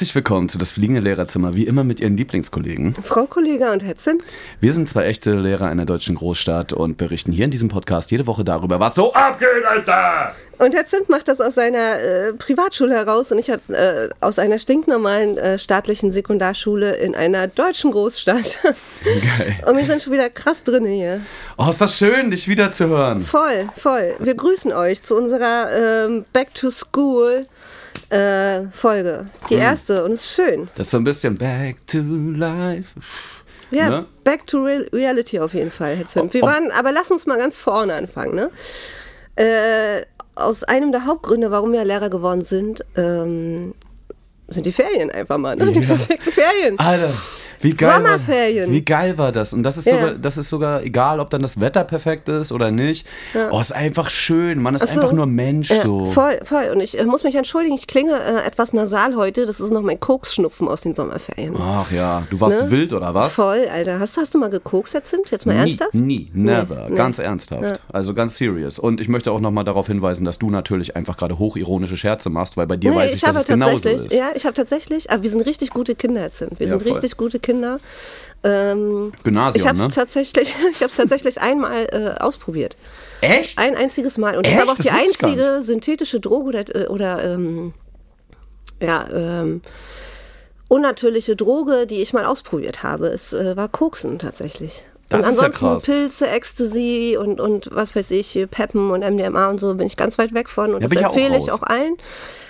[0.00, 2.94] Herzlich willkommen zu das fliegende Lehrerzimmer, wie immer mit Ihren Lieblingskollegen.
[3.04, 4.24] Frau Kollege und Herr Zimt.
[4.58, 8.26] Wir sind zwei echte Lehrer einer deutschen Großstadt und berichten hier in diesem Podcast jede
[8.26, 10.34] Woche darüber, was so abgeht, Alter!
[10.56, 14.58] Und Herr Zimt macht das aus seiner äh, Privatschule heraus und ich äh, aus einer
[14.58, 18.58] stinknormalen äh, staatlichen Sekundarschule in einer deutschen Großstadt.
[19.04, 19.58] Geil.
[19.68, 21.20] Und wir sind schon wieder krass drin hier.
[21.58, 23.20] Oh, ist das schön, dich wieder zu hören.
[23.20, 24.14] Voll, voll.
[24.18, 27.44] Wir grüßen euch zu unserer ähm, Back to School
[28.10, 29.26] äh, Folge.
[29.48, 29.60] Die Hm.
[29.62, 30.68] erste und es ist schön.
[30.76, 32.94] Das ist so ein bisschen Back to Life.
[33.70, 34.06] Ja, Ne?
[34.24, 36.34] back to real reality auf jeden Fall, Herr Zimt.
[36.34, 38.50] Wir Ob- waren, aber lass uns mal ganz vorne anfangen, ne?
[39.36, 40.02] Äh,
[40.34, 43.74] aus einem der Hauptgründe, warum wir Lehrer geworden sind, ähm,
[44.48, 45.66] sind die Ferien einfach mal, ne?
[45.70, 45.86] Die Ja.
[45.86, 46.78] verfickten Ferien.
[46.80, 47.12] Alter,
[47.62, 48.66] wie geil Sommerferien.
[48.68, 49.52] War, wie geil war das?
[49.52, 49.98] Und das ist, Ja.
[49.98, 53.06] sogar, das ist sogar egal, ob dann das Wetter perfekt ist oder nicht.
[53.50, 54.62] Oh, ist einfach schön.
[54.62, 55.00] Man ist so.
[55.00, 56.06] einfach nur Mensch Ja, so.
[56.06, 56.70] Voll, voll.
[56.72, 59.46] Und ich äh, muss mich entschuldigen, ich klinge äh, etwas nasal heute.
[59.46, 61.54] Das ist noch mein Koksschnupfen aus den Sommerferien.
[61.58, 62.70] Ach ja, du warst Ne?
[62.70, 63.34] wild oder was?
[63.34, 64.00] Voll, Alter.
[64.00, 65.30] Hast, du- hast du mal gekokst, Herr Zimt?
[65.30, 65.94] Jetzt mal Nie, ernsthaft?
[65.94, 67.24] nie, never, Nee, ganz nee.
[67.24, 67.62] ernsthaft.
[67.62, 67.78] Ja.
[67.92, 68.78] Also ganz serious.
[68.78, 72.56] Und ich möchte auch nochmal darauf hinweisen, dass du natürlich einfach gerade hochironische Scherze machst,
[72.56, 74.12] weil bei dir weiß ich, dass es genauso ist.
[74.12, 76.58] ja, ich habe tatsächlich, aber wir sind richtig gute Kinder, Herr Zimt.
[76.58, 77.49] Wir Ja, sind richtig gute Kinder.
[78.42, 79.90] Ähm, Gymnasium, ich habe es ne?
[79.90, 82.76] tatsächlich, ich habe tatsächlich einmal äh, ausprobiert.
[83.20, 83.58] Echt?
[83.58, 84.36] Ein einziges Mal.
[84.36, 84.62] Und das Echt?
[84.62, 87.74] ist aber auch Das die ich einzige synthetische Droge oder, äh, oder ähm,
[88.80, 89.60] ja, ähm,
[90.68, 93.08] unnatürliche Droge, die ich mal ausprobiert habe.
[93.08, 94.84] Es äh, war Koksen tatsächlich.
[95.10, 95.82] Das und ist ja ansonsten krass.
[95.84, 100.16] Pilze, Ecstasy und, und was weiß ich, Peppen und MDMA und so bin ich ganz
[100.18, 100.72] weit weg von.
[100.74, 101.62] Und Ja, das ich auch empfehle ich raus.
[101.62, 101.96] auch allen.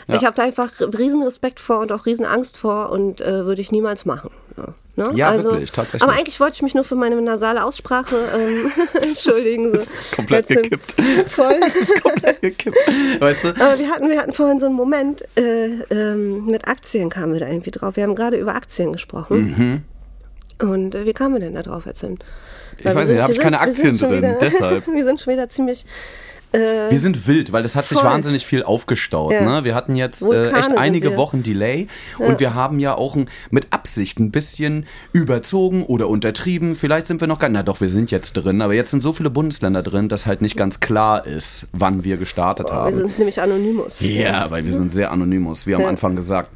[0.06, 0.16] Ja.
[0.16, 3.62] Ich habe da einfach riesen Respekt vor und auch riesen Angst vor und äh, würde
[3.62, 4.30] ich niemals machen.
[4.58, 5.10] Ja, ne?
[5.14, 6.02] Ja, wirklich, tatsächlich.
[6.02, 9.70] Aber eigentlich wollte ich mich nur für meine nasale Aussprache ähm, entschuldigen.
[9.70, 9.78] So.
[9.80, 10.94] Das ist komplett Jetzt, gekippt.
[11.28, 11.60] Voll.
[11.60, 12.76] Das ist komplett gekippt.
[13.18, 13.48] Weißt du?
[13.48, 17.40] Aber wir hatten, wir hatten vorhin so einen Moment, äh, ähm, mit Aktien kamen wir
[17.40, 17.96] da irgendwie drauf.
[17.96, 19.84] Wir haben gerade über Aktien gesprochen.
[20.60, 22.24] Und äh, wie kamen wir denn da drauf, Herr Zimt?
[22.78, 24.86] Ich weiß nicht, da habe ich keine Aktien drin, deshalb.
[24.86, 25.84] wir sind schon wieder ziemlich.
[26.52, 28.08] Äh, Wir sind wild, weil das hat sich Voll.
[28.08, 29.32] wahnsinnig viel aufgestaut.
[29.32, 29.42] Ja.
[29.42, 29.64] Ne?
[29.64, 31.16] Wir hatten jetzt äh, echt einige wir.
[31.16, 31.86] Wochen Delay
[32.18, 36.74] und wir haben ja auch ein, mit Absicht ein bisschen überzogen oder untertrieben.
[36.74, 39.12] Vielleicht sind wir noch gar Na doch, wir sind jetzt drin, aber jetzt sind so
[39.12, 42.94] viele Bundesländer drin, dass halt nicht ganz klar ist, wann wir gestartet wir haben.
[42.94, 44.00] sind nämlich Anonymous.
[44.00, 46.50] Ja, weil wir sind sehr anonymous, wie am Anfang gesagt.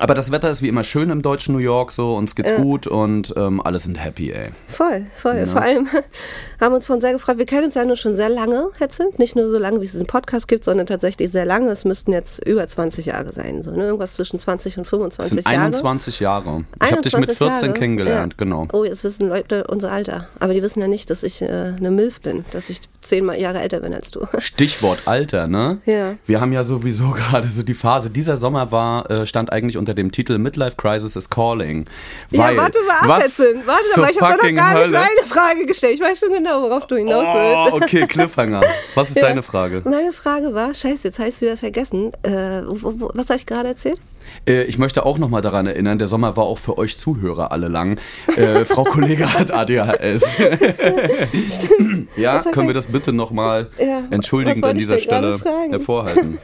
[0.00, 2.86] Aber das Wetter ist wie immer schön im deutschen New York, so uns geht's gut
[2.86, 4.50] und ähm, alle sind happy, ey.
[4.66, 5.46] Voll, voll.
[5.46, 5.88] Vor allem
[6.60, 7.38] haben uns von sehr gefreut.
[7.38, 9.18] Wir kennen uns ja nur schon sehr lange, Zimt.
[9.18, 11.70] Nicht nur so lange, wie es diesen Podcast gibt, sondern tatsächlich sehr lange.
[11.70, 13.62] Es müssten jetzt über 20 Jahre sein.
[13.62, 13.86] So, ne?
[13.86, 15.64] Irgendwas zwischen 20 und Das 25 sind Jahre.
[15.66, 16.64] 21 Jahre.
[16.82, 17.72] Ich habe dich mit 21 14 Jahre.
[17.78, 18.44] kennengelernt, ja.
[18.44, 18.68] genau.
[18.72, 20.28] Oh, jetzt wissen Leute unser Alter.
[20.40, 23.60] Aber die wissen ja nicht, dass ich äh, eine Milf bin, dass ich zehn Jahre
[23.60, 24.26] älter bin als du.
[24.38, 25.78] Stichwort Alter, ne?
[25.86, 26.14] Ja.
[26.26, 28.10] Wir haben ja sowieso gerade so die Phase.
[28.10, 31.86] Dieser Sommer war, äh, stand eigentlich unter dem Titel Midlife Crisis is Calling.
[32.30, 33.66] Weil, ja, warte mal ab, Zimt.
[33.66, 34.90] Warte mal, ich habe doch noch gar nicht Hölle?
[34.98, 35.94] meine Frage gestellt.
[35.94, 37.34] Ich weiß schon genau, worauf du hinaus Oh,
[37.72, 37.82] willst.
[37.84, 38.60] okay, Cliffhanger.
[38.94, 39.22] Was ist Ja.
[39.22, 39.82] deine Frage?
[39.84, 42.12] Meine Frage war, scheiße, jetzt habe ich es wieder vergessen.
[42.22, 44.00] Äh, wo, wo, was habe ich gerade erzählt?
[44.46, 47.68] Äh, ich möchte auch nochmal daran erinnern, der Sommer war auch für euch Zuhörer alle
[47.68, 47.98] lang.
[48.36, 50.38] Äh, Frau Kollege hat ADHS.
[52.16, 55.38] ja, Was hat können wir das bitte nochmal Ja, entschuldigend an dieser Stelle
[55.70, 56.38] hervorhalten?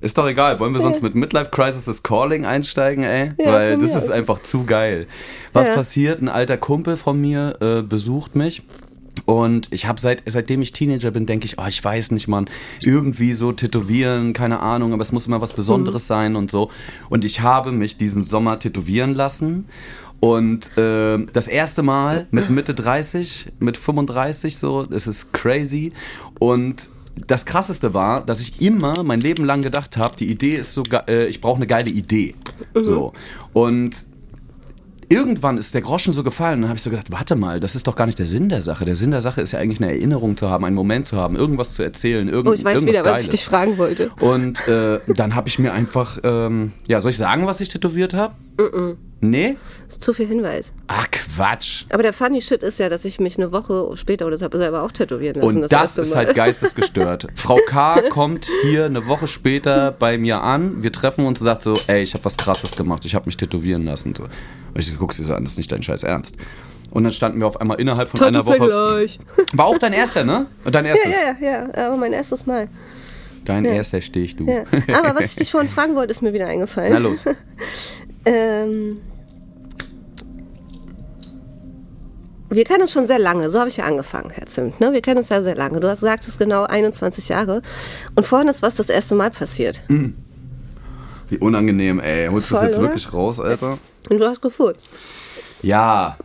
[0.00, 0.60] Ist doch egal.
[0.60, 3.32] Wollen wir sonst mit Midlife Crisis is Calling einsteigen, ey?
[3.38, 5.06] Ja, Weil das ist einfach zu geil.
[5.52, 5.74] Was Ja.
[5.74, 6.22] passiert?
[6.22, 8.62] Ein alter Kumpel von mir äh, besucht mich.
[9.24, 12.48] Und ich habe seit, seitdem ich Teenager bin, denke ich, oh, ich weiß nicht, Mann,
[12.80, 16.70] irgendwie so tätowieren, keine Ahnung, aber es muss immer was Besonderes sein und so.
[17.08, 19.66] Und ich habe mich diesen Sommer tätowieren lassen.
[20.20, 25.92] Und äh, das erste Mal mit Mitte 30, mit 35 so, es ist crazy.
[26.38, 26.88] Und
[27.26, 30.82] das Krasseste war, dass ich immer mein Leben lang gedacht habe, die Idee ist so,
[31.06, 32.34] äh, ich brauche eine geile Idee.
[32.74, 33.12] So.
[33.52, 34.04] Und
[35.08, 37.74] irgendwann ist der Groschen so gefallen und dann habe ich so gedacht, warte mal, das
[37.74, 38.84] ist doch gar nicht der Sinn der Sache.
[38.84, 41.36] Der Sinn der Sache ist ja eigentlich eine Erinnerung zu haben, einen Moment zu haben,
[41.36, 43.24] irgendwas zu erzählen, irgend, Oh, ich weiß irgendwas wieder, was Geiles.
[43.24, 44.10] ich dich fragen wollte.
[44.20, 48.12] Und äh, dann habe ich mir einfach, ähm, ja, soll ich sagen, was ich tätowiert
[48.14, 48.34] habe?
[49.20, 49.56] Nee?
[49.86, 50.72] Das ist zu viel Hinweis.
[50.86, 51.84] Ach, Quatsch.
[51.92, 54.58] Aber der funny Shit ist ja, dass ich mich eine Woche später oder so habe
[54.58, 55.56] selber auch tätowieren lassen.
[55.56, 57.26] Und das, erste ist halt geistesgestört.
[57.34, 58.02] Frau K.
[58.10, 60.82] kommt hier eine Woche später bei mir an.
[60.84, 63.04] Wir treffen uns und sagt so, ey, ich habe was Krasses gemacht.
[63.04, 64.14] Ich habe mich tätowieren lassen.
[64.16, 64.22] So.
[64.24, 64.30] Und
[64.78, 66.36] ich guck sie so an, das ist nicht dein Scheiß Ernst.
[66.90, 68.58] Und dann standen wir auf einmal innerhalb von einer Woche.
[68.58, 69.18] Tattoo-Vergleich.
[69.52, 70.46] War auch dein erster, ne?
[70.70, 71.12] Dein erstes.
[71.12, 72.68] ja, ja, ja, aber mein erstes Mal.
[73.44, 73.72] Dein Ja.
[73.72, 74.46] erster Stich, du.
[74.46, 74.62] Ja.
[74.98, 76.92] Aber was ich dich vorhin fragen wollte, ist mir wieder eingefallen.
[76.92, 77.24] Na los.
[78.24, 78.98] Ähm,
[82.50, 84.80] wir kennen uns schon sehr lange, so habe ich ja angefangen, Herr Zimt.
[84.80, 84.92] Ne?
[84.92, 85.80] Wir kennen uns ja sehr lange.
[85.80, 87.62] Du hast gesagt, es ist genau 21 Jahre.
[88.14, 89.82] Und vorhin ist was das erste Mal passiert.
[91.28, 92.28] Wie unangenehm, ey.
[92.28, 92.88] Holst du das jetzt oder?
[92.88, 93.78] wirklich raus, Alter?
[94.08, 94.88] Und du hast gefurzt.
[95.62, 96.16] Ja.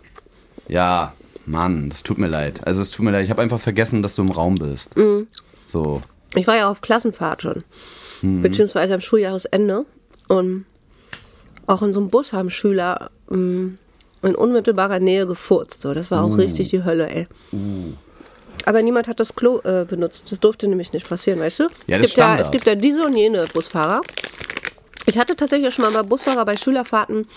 [0.68, 1.14] Ja.
[1.46, 2.66] Mann, das tut mir leid.
[2.66, 3.25] Also es tut mir leid.
[3.25, 4.96] Ich habe einfach vergessen, dass du im Raum bist.
[4.96, 5.28] Mhm.
[5.68, 6.02] So.
[6.36, 7.64] Ich war ja auf Klassenfahrt schon.
[8.22, 8.42] Mhm.
[8.42, 9.86] Beziehungsweise am Schuljahresende.
[10.30, 10.66] Und
[11.68, 13.78] auch in so einem Bus haben Schüler ähm,
[14.24, 15.81] in unmittelbarer Nähe gefurzt.
[15.81, 15.94] So.
[15.94, 17.28] Das war auch richtig die Hölle, ey.
[18.66, 20.31] Aber niemand hat das Klo äh, benutzt.
[20.31, 21.64] Das durfte nämlich nicht passieren, weißt du?
[21.88, 24.02] Ja, das es, gibt ja, es gibt ja diese und jene Busfahrer.
[25.06, 27.28] Ich hatte tatsächlich schon mal Busfahrer bei Schülerfahrten,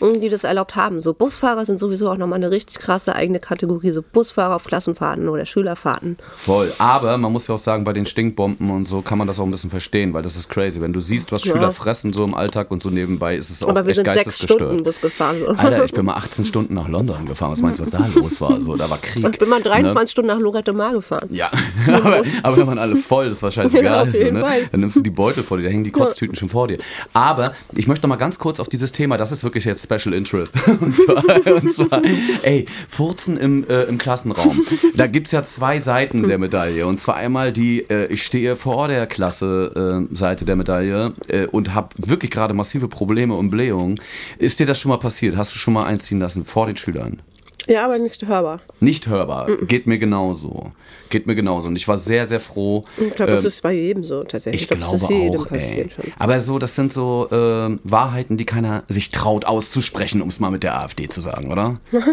[0.00, 1.00] mh, die das erlaubt haben.
[1.00, 3.90] So Busfahrer sind sowieso auch nochmal eine richtig krasse eigene Kategorie.
[3.90, 6.16] So Busfahrer auf Klassenfahrten oder Schülerfahrten.
[6.36, 6.72] Voll.
[6.78, 9.44] Aber man muss ja auch sagen, bei den Stinkbomben und so kann man das auch
[9.44, 10.80] ein bisschen verstehen, weil das ist crazy.
[10.80, 11.54] Wenn du siehst, was Ja.
[11.54, 14.12] Schüler fressen so im Alltag und so nebenbei, ist es auch Aber wir echt sind
[14.12, 14.42] sechs.
[14.42, 15.36] Stunden Bus gefahren.
[15.40, 15.46] So.
[15.48, 17.52] Alter, ich bin mal 18 Stunden nach London gefahren.
[17.52, 18.60] Was meinst du, was da los war?
[18.60, 19.24] So, da war Krieg.
[19.32, 20.08] Ich bin mal 23 Ne?
[20.08, 21.28] Stunden nach Lorette Mar gefahren.
[21.30, 21.50] Ja,
[21.86, 23.84] aber, aber da waren alle voll, das war scheißegal.
[24.14, 24.68] Ja, so, ne?
[24.72, 26.78] Dann nimmst du die Beutel vor dir, da hängen die Kotztüten schon vor dir.
[27.12, 30.14] Aber ich möchte noch mal ganz kurz auf dieses Thema, das ist wirklich jetzt Special
[30.14, 30.54] Interest.
[30.80, 32.02] Und zwar, und zwar
[32.42, 34.60] ey, Furzen im, äh, im Klassenraum.
[34.96, 36.86] Da gibt es ja zwei Seiten der Medaille.
[36.86, 41.46] Und zwar einmal die, äh, ich stehe vor der Klasse äh, Seite der Medaille äh,
[41.46, 43.96] und habe wirklich gerade massive Probleme und Blähungen.
[44.38, 45.36] Ist dir das schon mal passiert?
[45.36, 47.20] Hast du schon mal einziehen lassen vor den Schülern?
[47.66, 48.60] Ja, aber nicht hörbar.
[48.80, 49.48] Nicht hörbar.
[49.66, 50.72] Geht mir genauso.
[51.10, 51.68] Geht mir genauso.
[51.68, 52.84] Und ich war sehr, sehr froh.
[52.98, 54.62] Ich glaube, das ähm, ist bei jedem so tatsächlich.
[54.62, 55.58] ich glaub, glaube das ist jedem auch, ey.
[55.58, 56.04] passiert schon.
[56.18, 60.50] Aber so, das sind so äh, Wahrheiten, die keiner sich traut auszusprechen, um es mal
[60.50, 61.78] mit der AfD zu sagen, oder?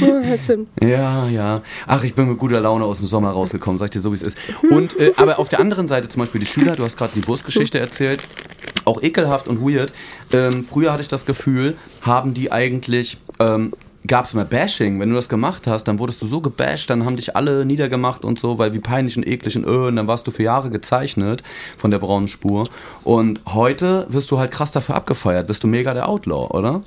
[0.00, 0.66] Ja, halt.
[0.82, 1.62] Ja, ja.
[1.86, 4.16] Ach, ich bin mit guter Laune aus dem Sommer rausgekommen, sag ich dir so, wie
[4.16, 4.38] es ist.
[4.70, 7.20] Und, äh, aber auf der anderen Seite zum Beispiel die Schüler, du hast gerade die
[7.20, 8.22] Busgeschichte erzählt,
[8.84, 9.92] auch ekelhaft und weird.
[10.32, 13.72] Ähm, früher hatte ich das Gefühl, haben die eigentlich, ähm,
[14.06, 14.98] gab es mehr Bashing.
[14.98, 18.24] Wenn du das gemacht hast, dann wurdest du so gebasht, dann haben dich alle niedergemacht
[18.24, 20.70] und so, weil wie peinlich und eklig und, öh, und dann warst du für Jahre
[20.70, 21.42] gezeichnet
[21.76, 22.68] von der braunen Spur.
[23.04, 26.82] Und heute wirst du halt krass dafür abgefeiert, bist du mega der Outlaw, oder?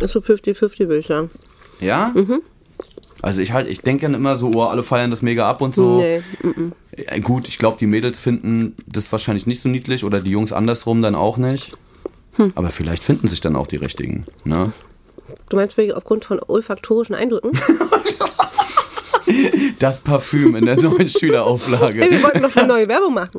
[0.00, 1.30] Ist so 50-50, würde ich sagen.
[1.80, 2.12] Ja?
[3.22, 5.74] Also ich halt, ich denke dann immer so, oh, alle feiern das mega ab und
[5.74, 5.98] so.
[5.98, 6.22] Nee.
[6.42, 6.52] Ja,
[7.22, 11.02] gut, ich glaube, die Mädels finden das wahrscheinlich nicht so niedlich oder die Jungs andersrum
[11.02, 11.76] dann auch nicht.
[12.54, 14.26] Aber vielleicht finden sich dann auch die richtigen.
[14.44, 14.72] Ne?
[15.48, 17.52] Du meinst wegen aufgrund von olfaktorischen Eindrücken?
[19.80, 22.00] Das Parfüm in der neuen Schülerauflage.
[22.00, 23.32] Hey, wir wollten noch eine neue Werbung machen.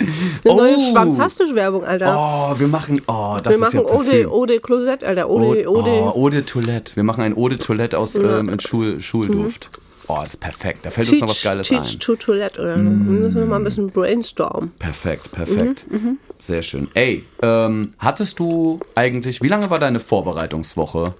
[0.43, 0.91] Eine neue Oh.
[0.91, 2.13] schwammtastische Werbung, Alter.
[2.53, 4.31] Oh, wir machen, oh, das wir ist ja machen Ode, Parfüm.
[4.31, 5.29] Ode Closet, Alter.
[5.29, 5.89] Ode, Ode, Ode.
[5.89, 6.91] oh, Eau de Toilette.
[6.95, 9.69] Wir machen ein Eau de Toilette aus ähm, in Schul, Schulduft.
[10.09, 10.79] Oh, das ist perfekt.
[10.83, 11.95] Da fällt uns noch was Geiles Teach ein.
[11.95, 11.99] Mm.
[11.99, 12.77] to Toilette, oder?
[12.77, 12.81] so.
[12.83, 14.71] Wir müssen noch mal ein bisschen brainstormen.
[14.79, 15.85] Perfekt, perfekt.
[15.89, 16.87] Mhm, Sehr schön.
[16.93, 21.13] Ey, ähm, hattest du eigentlich, wie lange war deine Vorbereitungswoche?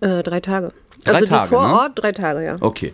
[0.00, 0.72] Äh, drei Tage.
[1.04, 1.74] Drei also Tage, die vor ne?
[1.74, 2.56] Ort, drei Tage, ja.
[2.60, 2.92] Okay.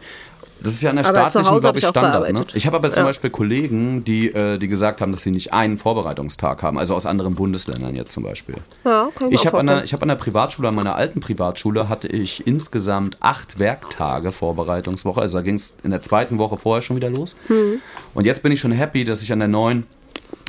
[0.64, 2.32] Das ist ja an der Aber staatlichen, glaube ich, Standard.
[2.32, 2.44] Ne?
[2.54, 3.04] Ich habe aber zum Ja.
[3.04, 7.06] Beispiel Kollegen, die, äh, die gesagt haben, dass sie nicht einen Vorbereitungstag haben, also aus
[7.06, 8.56] anderen Bundesländern jetzt zum Beispiel.
[8.84, 11.88] Ja, kann ich habe an, der- ich hab an der Privatschule, an meiner alten Privatschule,
[11.88, 15.20] hatte ich insgesamt acht Werktage Vorbereitungswoche.
[15.20, 17.36] Also da ging es in der zweiten Woche vorher schon wieder los.
[17.48, 17.80] Hm.
[18.14, 19.86] Und jetzt bin ich schon happy, dass ich an der neuen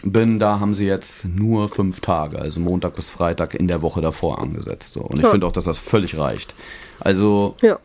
[0.03, 0.39] bin.
[0.39, 4.39] Da haben sie jetzt nur fünf Tage, also Montag bis Freitag in der Woche davor
[4.41, 4.93] angesetzt.
[4.93, 5.01] So.
[5.01, 5.31] Und ich Ja.
[5.31, 6.53] finde auch, dass das völlig reicht.
[6.99, 7.77] Also Ja.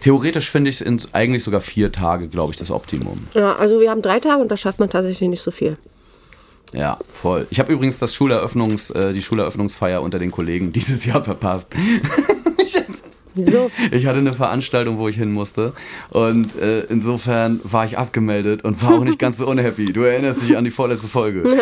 [0.00, 3.26] Theoretisch finde ich es eigentlich sogar vier Tage, glaube ich, das Optimum.
[3.34, 5.78] ja, also wir haben drei Tage und da schafft man tatsächlich nicht so viel.
[6.72, 7.46] Ja, voll.
[7.50, 11.72] Ich habe übrigens das Schuleröffnungs, äh, die Schuleröffnungsfeier unter den Kollegen dieses Jahr verpasst.
[13.34, 13.70] Wieso?
[13.92, 15.72] Ich hatte eine Veranstaltung, wo ich hin musste.
[16.10, 19.92] Und äh, insofern war ich abgemeldet und war auch nicht ganz so unhappy.
[19.92, 21.44] Du erinnerst dich an die vorletzte Folge.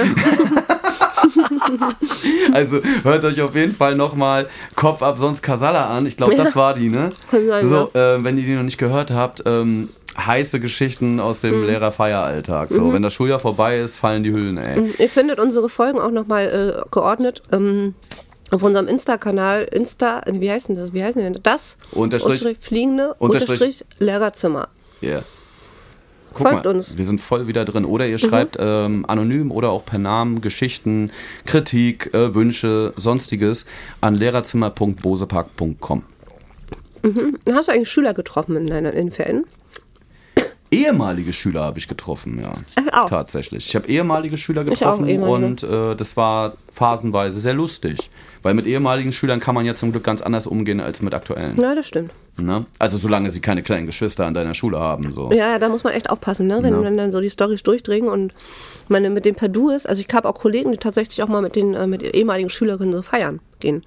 [2.52, 6.06] also hört euch auf jeden Fall nochmal Kopf ab, sonst Kasala an.
[6.06, 6.56] Ich glaube, das Ja.
[6.56, 7.10] war die, ne?
[7.62, 11.48] So, äh, wenn ihr die noch nicht gehört habt, ähm, heiße Geschichten aus Mhm.
[11.50, 12.70] dem Lehrerfeieralltag.
[12.70, 14.94] So, wenn das Schuljahr vorbei ist, fallen die Hüllen, ey.
[14.98, 16.46] Ihr findet unsere Folgen auch nochmal
[16.84, 17.94] äh, geordnet ähm,
[18.50, 19.64] auf unserem Insta-Kanal.
[19.70, 20.92] Insta, wie heißt denn das?
[20.92, 21.76] Wie heißen denn das?
[21.92, 24.68] Unterstrich- fliegende Unterstrich- Unterstrich Lehrerzimmer.
[25.02, 25.22] Yeah.
[26.34, 26.92] Guck Folgt mal, uns.
[26.92, 26.98] Mhm.
[26.98, 27.84] wir sind voll wieder drin.
[27.84, 31.10] Oder ihr schreibt ähm, anonym oder auch per Namen Geschichten,
[31.46, 33.66] Kritik, äh, Wünsche, sonstiges
[34.00, 36.02] an lehrerzimmer.bosepark.com.
[37.52, 39.46] Hast du eigentlich Schüler getroffen in deinen in Ferien?
[40.70, 42.52] Ehemalige Schüler habe ich getroffen, ja.
[42.92, 43.08] Ach, auch.
[43.08, 43.66] Tatsächlich.
[43.68, 45.46] Ich habe ehemalige Schüler getroffen ehemalige.
[45.46, 48.10] und äh, das war phasenweise sehr lustig.
[48.42, 51.56] Weil mit ehemaligen Schülern kann man ja zum Glück ganz anders umgehen als mit aktuellen.
[51.60, 52.12] Ja, das stimmt.
[52.36, 52.66] Ne?
[52.78, 55.12] Also solange sie keine kleinen Geschwister an deiner Schule haben.
[55.12, 55.32] So.
[55.32, 56.62] Ja, da muss man echt aufpassen, ne?
[56.62, 56.82] wenn, Ja.
[56.82, 58.32] wenn dann so die Storys durchdringen und
[58.88, 59.88] man mit dem per Du ist.
[59.88, 62.92] Also ich habe auch Kollegen, die tatsächlich auch mal mit den äh, mit ehemaligen Schülerinnen
[62.92, 63.82] so feiern gehen.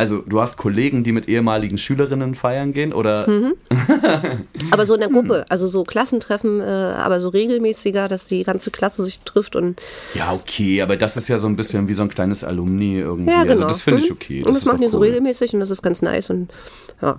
[0.00, 3.28] Also, du hast Kollegen, die mit ehemaligen Schülerinnen feiern gehen oder?
[3.28, 3.52] Mhm.
[4.70, 8.70] aber so in der Gruppe, also so Klassentreffen, äh, aber so regelmäßiger, dass die ganze
[8.70, 9.78] Klasse sich trifft und.
[10.14, 13.30] Ja, okay, aber das ist ja so ein bisschen wie so ein kleines Alumni irgendwie.
[13.30, 13.52] Ja, genau.
[13.52, 14.16] Also, das finde ich Mhm.
[14.16, 14.42] okay.
[14.42, 15.08] und das machen die so cool.
[15.08, 16.50] regelmäßig und das ist ganz nice und
[17.02, 17.18] ja.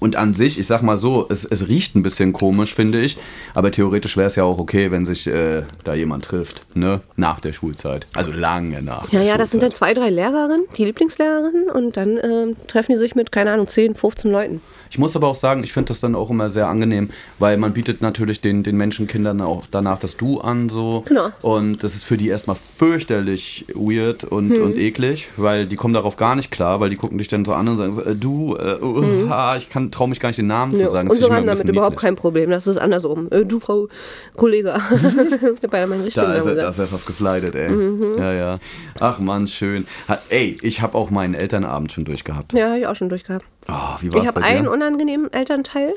[0.00, 3.18] Und an sich, ich sag mal so, es, es riecht ein bisschen komisch, finde ich.
[3.54, 7.00] Aber theoretisch wäre es ja auch okay, wenn sich äh, da jemand trifft, ne?
[7.16, 8.06] Nach der Schulzeit.
[8.14, 9.12] Also lange nach.
[9.12, 12.98] Ja, ja, das sind dann zwei, drei Lehrerinnen, die Lieblingslehrerinnen und dann ähm, treffen die
[12.98, 14.62] sich mit, keine Ahnung, 10, 15 Leuten.
[14.90, 17.72] Ich muss aber auch sagen, ich finde das dann auch immer sehr angenehm, weil man
[17.72, 21.04] bietet natürlich den, den Menschenkindern auch danach das Du an, so.
[21.06, 21.30] Genau.
[21.42, 24.62] Und das ist für die erstmal fürchterlich weird und, Hm.
[24.62, 27.52] und eklig, weil die kommen darauf gar nicht klar, weil die gucken dich dann so
[27.54, 30.38] an und sagen so, äh, du, äh, uh, ha, ich kann, traue mich gar nicht
[30.38, 30.86] den Namen zu Hm.
[30.86, 31.08] Ja, sagen.
[31.08, 32.00] Das finde ich haben damit überhaupt niedlich.
[32.02, 33.28] kein Problem, das ist andersrum.
[33.30, 33.88] Äh, du, Frau
[34.36, 34.74] Kollege.
[34.90, 35.02] ich
[35.62, 37.70] hab beinahe meinen richtigen Da ist, Namen er, da ist er fast geslidet, ey.
[37.70, 38.14] Mhm.
[38.18, 38.58] Ja, ja.
[38.98, 39.86] Ach man, schön.
[40.08, 42.52] Ha, ey, ich habe auch meinen Elternabend schon durchgehabt.
[42.54, 43.44] Ja, habe ich auch schon durchgehabt.
[43.68, 44.66] Oh, wie war's Ich habe einen?
[44.80, 45.94] Unangenehmen Elternteil.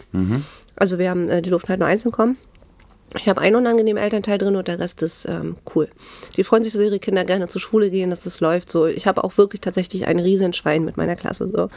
[0.75, 2.37] Also wir haben, äh, die durften halt nur einzeln kommen.
[3.15, 5.87] Ich habe einen unangenehmen Elternteil drin und der Rest ist ähm, cool.
[6.35, 8.71] Die freuen sich, dass ihre Kinder gerne zur Schule gehen, dass das läuft.
[8.71, 11.47] So, ich habe auch wirklich tatsächlich ein Riesenschwein mit meiner Klasse.
[11.53, 11.69] So,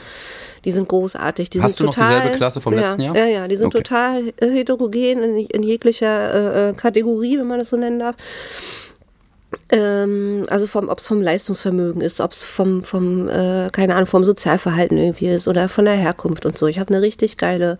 [0.65, 1.51] die sind großartig.
[1.51, 3.17] Die Hast sind du noch total, dieselbe Klasse vom ja, letzten Jahr?
[3.17, 3.83] Ja, ja, die sind Okay.
[3.83, 8.17] total heterogen in, in jeglicher äh, äh, Kategorie, wenn man das so nennen darf.
[9.71, 14.07] Ähm, also vom, ob es vom Leistungsvermögen ist, ob es vom, vom äh, keine Ahnung,
[14.07, 16.67] vom Sozialverhalten irgendwie ist oder von der Herkunft und so.
[16.67, 17.79] Ich habe eine richtig geile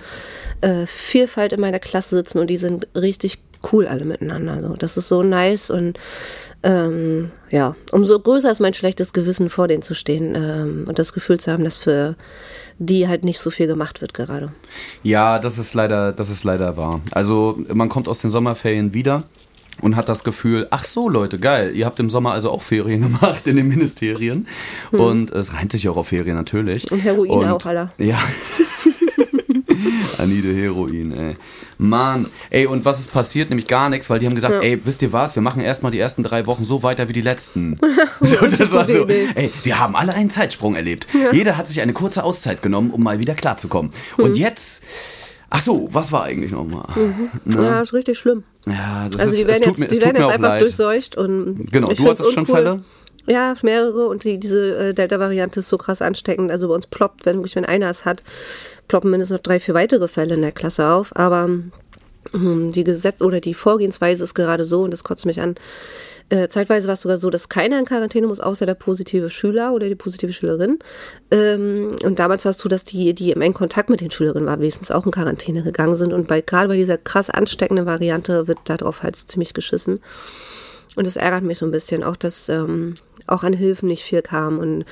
[0.63, 3.39] äh, Vielfalt in meiner Klasse sitzen und die sind richtig
[3.73, 4.61] cool alle miteinander.
[4.61, 4.77] So.
[4.77, 5.99] Das ist so nice und
[6.63, 11.13] ähm, ja, umso größer ist mein schlechtes Gewissen, vor denen zu stehen ähm, und das
[11.13, 12.17] Gefühl zu haben, dass für
[12.79, 14.53] die halt nicht so viel gemacht wird gerade.
[15.03, 17.01] Ja, das ist leider, das ist leider wahr.
[17.13, 19.25] Also man kommt aus den Sommerferien wieder
[19.83, 23.03] und hat das Gefühl, ach so Leute, geil, ihr habt im Sommer also auch Ferien
[23.21, 24.47] gemacht in den Ministerien.
[24.93, 26.85] Und es reimt sich auch auf Ferien natürlich.
[26.85, 26.93] Hm.
[26.99, 27.93] Und Heroin auch, Alter.
[27.99, 28.19] Ja.
[30.19, 31.37] Anide Heroin, ey.
[31.79, 33.51] Mann, ey, und was ist passiert?
[33.51, 34.61] Nämlich gar nichts, weil die haben gedacht, Ja.
[34.61, 37.21] ey, wisst ihr was, wir machen erstmal die ersten drei Wochen so weiter wie die
[37.21, 37.79] letzten.
[38.21, 41.07] so, das war so, ey, wir haben alle einen Zeitsprung erlebt.
[41.33, 43.93] Jeder hat sich eine kurze Auszeit genommen, um mal wieder klarzukommen.
[44.17, 44.35] Und Hm.
[44.37, 44.85] jetzt,
[45.57, 46.87] ach so, was war eigentlich nochmal?
[47.47, 48.45] Ja, ist richtig schlimm.
[48.67, 50.61] Ja, das Also ist, die werden jetzt, mir, die werden jetzt einfach leid.
[50.63, 52.47] durchseucht und Genau, ich du hattest schon.
[52.47, 52.83] Fälle?
[53.27, 56.51] Ja, mehrere und die, diese äh, Delta-Variante ist so krass ansteckend.
[56.51, 58.23] Also bei uns ploppt, wenn, wirklich, wenn einer es hat,
[58.87, 61.17] ploppen mindestens noch drei, vier weitere Fälle in der Klasse auf.
[61.17, 61.49] Aber
[62.35, 65.55] ähm, die Gesetz- oder die Vorgehensweise ist gerade so und das kotzt mich an.
[66.29, 69.73] Äh, zeitweise war es sogar so, dass keiner in Quarantäne muss, außer der positive Schüler
[69.73, 70.79] oder die positive Schülerin.
[71.31, 74.47] Ähm, und damals war es so, dass die, die im engen Kontakt mit den Schülerinnen
[74.47, 76.13] waren, wenigstens auch in Quarantäne gegangen sind.
[76.13, 80.01] Und bei, gerade bei dieser krass ansteckenden Variante wird darauf halt so ziemlich geschissen.
[80.97, 84.23] Und das ärgert mich so ein bisschen, auch dass ähm, auch an Hilfen nicht viel
[84.23, 84.85] kam und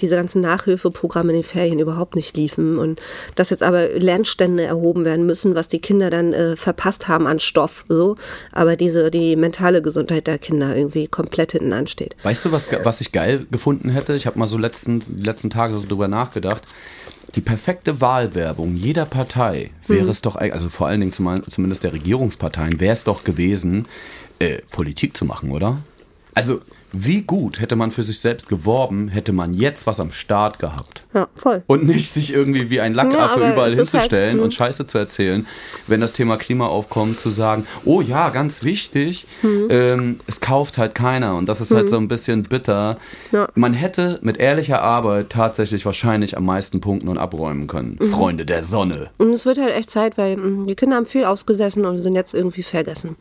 [0.00, 3.00] diese ganzen Nachhilfeprogramme in den Ferien überhaupt nicht liefen und
[3.34, 7.38] dass jetzt aber Lernstände erhoben werden müssen, was die Kinder dann äh, verpasst haben an
[7.38, 8.16] Stoff, so,
[8.52, 12.16] aber diese die mentale Gesundheit der Kinder irgendwie komplett hinten ansteht.
[12.22, 14.14] Weißt du, was, was ich geil gefunden hätte?
[14.14, 16.62] Ich habe mal so letzten, die letzten Tage so drüber nachgedacht.
[17.34, 21.92] Die perfekte Wahlwerbung jeder Partei wäre es doch, also vor allen Dingen zum, zumindest der
[21.92, 23.86] Regierungsparteien, wäre es doch gewesen,
[24.38, 25.78] äh, Politik zu machen, oder?
[26.34, 26.60] Also,
[26.92, 31.02] wie gut hätte man für sich selbst geworben, hätte man jetzt was am Start gehabt.
[31.14, 31.62] Ja, voll.
[31.66, 34.42] Und nicht sich irgendwie wie ein Ja, Lackaffe aber überall halt, hinzustellen hm.
[34.44, 35.46] und Scheiße zu erzählen,
[35.86, 39.66] wenn das Thema Klima aufkommt, zu sagen, oh ja, ganz wichtig, Hm.
[39.70, 42.96] ähm, es kauft halt keiner und das ist halt so ein bisschen bitter.
[43.32, 43.48] Ja.
[43.54, 47.98] Man hätte mit ehrlicher Arbeit tatsächlich wahrscheinlich am meisten punkten und abräumen können.
[48.00, 48.10] Mhm.
[48.10, 49.10] Freunde der Sonne.
[49.18, 52.34] Und es wird halt echt Zeit, weil die Kinder haben viel ausgesessen und sind jetzt
[52.34, 53.16] irgendwie vergessen.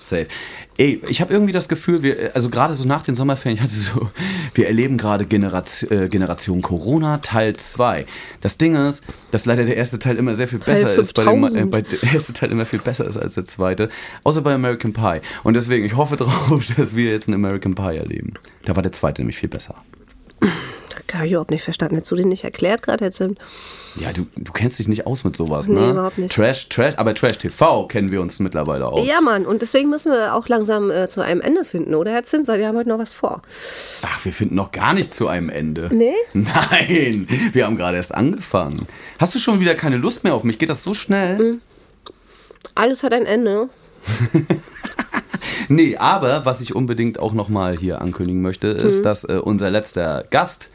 [0.00, 0.26] Safe.
[0.76, 3.74] Ey, ich habe irgendwie das Gefühl, wir, also gerade so nach den Sommerferien, ich hatte
[3.74, 4.10] so,
[4.54, 8.06] wir erleben gerade Generation, äh, Generation Corona Teil 2.
[8.40, 11.24] Das Ding ist, dass leider der erste Teil immer sehr viel Teil besser ist, bei
[11.24, 11.70] dem, äh, 5000.
[11.70, 13.88] bei, der erste Teil immer viel besser ist als der zweite,
[14.24, 15.20] außer bei American Pie.
[15.44, 18.34] Und deswegen, ich hoffe drauf, dass wir jetzt einen American Pie erleben.
[18.64, 19.76] Da war der zweite nämlich viel besser.
[21.14, 21.94] Habe ich überhaupt nicht verstanden.
[21.96, 23.18] Hättest du den nicht erklärt gerade jetzt?
[23.18, 23.38] sind?
[23.96, 25.90] Ja, du, du kennst dich nicht aus mit sowas, Nee, ne?
[25.90, 26.34] überhaupt nicht.
[26.34, 29.06] Trash, Trash, aber Trash TV kennen wir uns mittlerweile aus.
[29.06, 29.46] Ja, Mann.
[29.46, 32.48] Und deswegen müssen wir auch langsam äh, zu einem Ende finden, oder Herr Zimt?
[32.48, 33.42] Weil wir haben heute noch was vor.
[34.02, 35.90] Ach, wir finden noch gar nicht zu einem Ende.
[35.92, 36.12] Nee?
[36.32, 38.86] Nein, wir haben gerade erst angefangen.
[39.18, 40.58] Hast du schon wieder keine Lust mehr auf mich?
[40.58, 41.38] Geht das so schnell?
[41.38, 41.60] Mhm.
[42.74, 43.68] Alles hat ein Ende.
[45.68, 49.02] Nee, aber was ich unbedingt auch nochmal hier ankündigen möchte, ist, Mhm.
[49.04, 50.68] dass äh, unser letzter Gast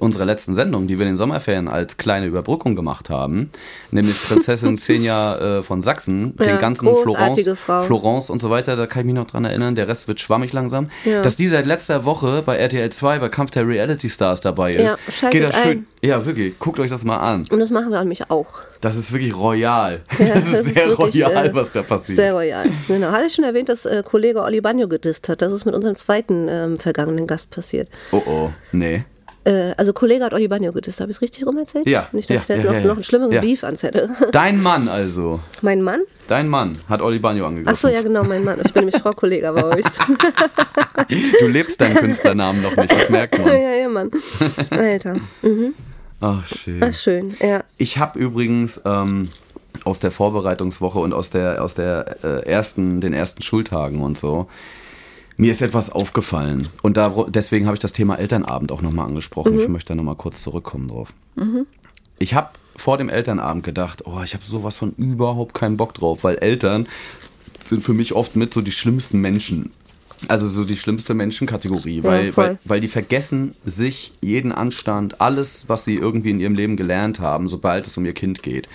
[0.00, 3.50] unserer letzten Sendung, die wir in den Sommerferien als kleine Überbrückung gemacht haben,
[3.90, 7.82] nämlich Prinzessin Xenia äh, von Sachsen, Ja, den ganzen Florence, Frau.
[7.82, 10.52] Florence und so weiter, da kann ich mich noch dran erinnern, der Rest wird schwammig
[10.52, 11.22] langsam, Ja.
[11.22, 14.82] dass die seit letzter Woche bei RTL 2 bei Kampf der Reality Stars dabei ist.
[14.84, 15.70] Ja, schaltet Geht das schön.
[15.78, 15.86] ein.
[16.02, 17.44] Ja, wirklich, guckt euch das mal an.
[17.50, 18.60] Und das machen wir an mich auch.
[18.80, 20.00] Das ist wirklich royal.
[20.18, 22.16] Ja, das ist sehr wirklich, royal, äh, was da passiert.
[22.16, 22.66] Sehr royal.
[22.86, 23.08] Genau.
[23.10, 25.42] Hatte ich schon erwähnt, dass äh, Kollege Olli Bagno gedisst hat.
[25.42, 27.88] Das ist mit unserem zweiten ähm, vergangenen Gast passiert.
[28.12, 29.04] Oh oh, nee.
[29.46, 31.00] Äh, also Kollege hat Olli Bagno gedisst.
[31.00, 31.86] Habe ich es richtig rum erzählt?
[31.86, 32.86] Ja, Nicht, dass ja, ich ja, jetzt noch, ja, ja.
[32.86, 33.40] noch einen schlimmeren Ja.
[33.40, 34.10] Beef anzettel.
[34.32, 35.38] Dein Mann also.
[35.62, 36.00] mein Mann?
[36.26, 37.68] Dein Mann hat Oli Bagno angegriffen.
[37.72, 38.58] Achso, ja genau, mein Mann.
[38.64, 39.84] Ich bin nämlich Frau Kollega bei euch.
[41.40, 43.54] Du lebst deinen Künstlernamen noch nicht, das merkt ja, man.
[43.54, 44.10] ja, Mann.
[44.70, 45.16] Alter.
[46.20, 46.82] Ach, schön.
[46.82, 47.36] Ach, schön.
[47.40, 47.62] Ja.
[47.76, 49.28] Ich habe übrigens ähm,
[49.84, 54.48] aus der Vorbereitungswoche und aus der aus der äh, ersten den ersten Schultagen und so
[55.36, 59.60] mir ist etwas aufgefallen und da, deswegen habe ich das Thema Elternabend auch nochmal angesprochen.
[59.60, 61.12] Ich möchte da nochmal kurz zurückkommen drauf.
[62.18, 66.24] Ich habe vor dem Elternabend gedacht, oh, ich habe sowas von überhaupt keinen Bock drauf,
[66.24, 66.86] weil Eltern
[67.60, 69.70] sind für mich oft mit so die schlimmsten Menschen.
[70.28, 72.44] Also so die schlimmste Menschenkategorie, weil, voll.
[72.46, 77.20] weil, weil die vergessen sich jeden Anstand, alles, was sie irgendwie in ihrem Leben gelernt
[77.20, 78.68] haben, sobald es um ihr Kind geht.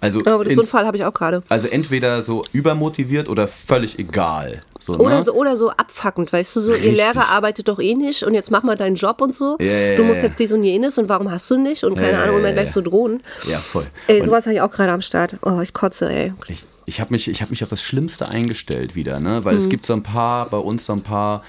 [0.00, 1.42] Also, Aber das, so einen Fall habe ich auch gerade.
[1.48, 4.62] also entweder so übermotiviert oder völlig egal.
[4.78, 5.24] So, Oder ne?
[5.24, 6.96] so, oder so abfuckend, weißt du, so, ihr Richtig.
[6.96, 9.56] Lehrer arbeitet doch eh nicht und jetzt mach mal deinen Job und so.
[9.58, 10.24] Ja, ja, du musst ja.
[10.24, 12.48] jetzt dies und jenes und warum hast du nicht und keine Ja, Ahnung, und ja,
[12.48, 12.72] dann gleich ja.
[12.72, 13.22] so drohen.
[13.48, 13.86] Ja, voll.
[14.06, 15.36] Ey, sowas habe ich auch gerade am Start.
[15.42, 16.32] Oh, ich kotze, ey.
[16.48, 19.40] Ich, ich habe mich, ich hab mich auf das Schlimmste eingestellt wieder, ne?
[19.40, 19.44] Mhm.
[19.44, 21.42] weil es gibt so ein paar, bei uns so ein paar,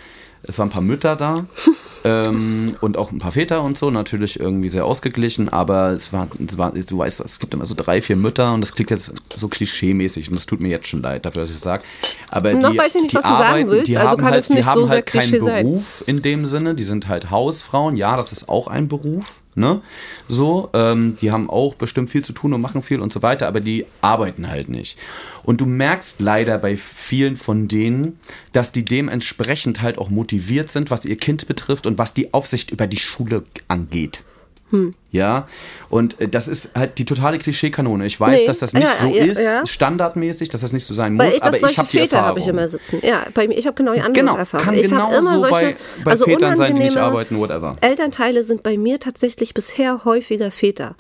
[0.44, 1.46] es waren ein paar Mütter da
[2.04, 6.28] ähm, und auch ein paar Väter und so, natürlich irgendwie sehr ausgeglichen, aber es war,
[6.46, 9.14] es war, du weißt, es gibt immer so drei, vier Mütter und das klingt jetzt
[9.36, 11.84] so klischee-mäßig und das tut mir jetzt schon leid dafür, dass ich es sage.
[12.30, 14.18] Aber Noch die, weiß ich nicht, die was du sagen arbeiten, willst, die also haben
[14.20, 15.66] kann halt, es nicht die haben so halt keinen sein.
[15.66, 19.82] Beruf in dem Sinne, die sind halt Hausfrauen, ja, das ist auch ein Beruf, ne?
[20.28, 23.48] So, ähm, die haben auch bestimmt viel zu tun und machen viel und so weiter,
[23.48, 24.98] aber die arbeiten halt nicht.
[25.44, 28.20] Und du merkst leider bei vielen von denen,
[28.54, 32.72] dass die dementsprechend halt auch motiviert sind, was ihr Kind betrifft und was die Aufsicht
[32.72, 34.24] über die Schule angeht.
[34.72, 34.94] Hm.
[35.14, 35.48] Ja,
[35.90, 38.06] und äh, das ist halt die totale Klischeekanone.
[38.06, 39.66] Ich weiß, Nee, dass das nicht ja, so ja, ist, ja.
[39.66, 42.48] standardmäßig, dass das nicht so sein muss, ich aber ich habe die Väter habe ich
[42.48, 43.00] immer sitzen.
[43.02, 44.66] Ja, bei mir, ich habe genau die andere Genau, Erfahrung.
[44.66, 47.74] kann ich genauso immer solche, bei- bei also Vätern sein, die nicht arbeiten, whatever.
[47.80, 50.96] Elternteile sind bei mir tatsächlich bisher häufiger Väter.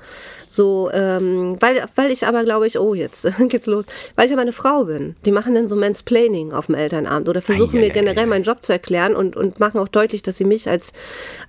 [0.47, 4.41] So, ähm, weil, weil ich aber glaube ich, oh jetzt geht's los, weil ich aber
[4.43, 5.17] eine Frau bin.
[5.25, 8.23] Die machen dann so Mansplaining auf dem Elternabend oder versuchen Ei, ei, mir ei, generell
[8.23, 8.27] ei.
[8.27, 10.93] meinen Job zu erklären und, und machen auch deutlich, dass sie mich als,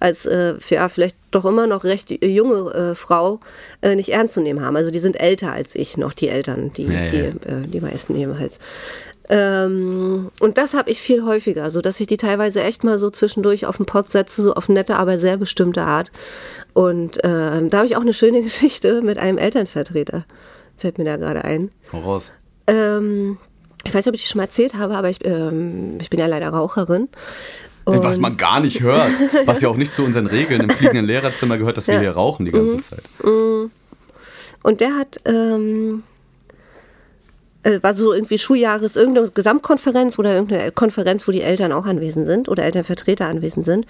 [0.00, 3.40] als äh, ja, vielleicht doch immer noch recht junge äh, Frau
[3.82, 4.76] äh, nicht ernst zu nehmen haben.
[4.76, 7.26] Also die sind älter als ich noch, die Eltern, die, Ja, die, ja.
[7.28, 8.58] äh, die meisten jeweils.
[9.30, 13.10] Ähm, und das habe ich viel häufiger, so dass ich die teilweise echt mal so
[13.10, 16.10] zwischendurch auf den Pott setze, so auf nette, aber sehr bestimmte Art.
[16.72, 20.24] Und ähm, da habe ich auch eine schöne Geschichte mit einem Elternvertreter.
[20.76, 21.70] Fällt mir da gerade ein.
[21.92, 22.30] Hau raus.
[22.66, 23.36] Ähm,
[23.84, 26.20] ich weiß nicht, ob ich die schon mal erzählt habe, aber ich, ähm, ich bin
[26.20, 27.08] ja leider Raucherin.
[27.90, 29.10] Was man gar nicht hört,
[29.46, 32.00] was ja auch nicht zu unseren Regeln im fliegenden Lehrerzimmer gehört, dass wir Ja.
[32.00, 32.80] hier rauchen die ganze Mhm.
[32.80, 33.02] Zeit.
[34.62, 36.02] Und der hat, ähm,
[37.62, 42.26] äh, war so irgendwie Schuljahres, irgendeine Gesamtkonferenz oder irgendeine Konferenz, wo die Eltern auch anwesend
[42.26, 43.86] sind oder Elternvertreter anwesend sind.